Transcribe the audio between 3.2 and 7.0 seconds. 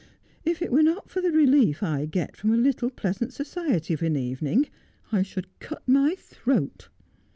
society of an evening I should cut my throat.'